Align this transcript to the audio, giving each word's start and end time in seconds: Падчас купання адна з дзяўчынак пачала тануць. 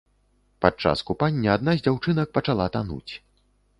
Падчас 0.65 1.03
купання 1.09 1.53
адна 1.57 1.71
з 1.81 1.85
дзяўчынак 1.89 2.33
пачала 2.39 2.67
тануць. 2.77 3.13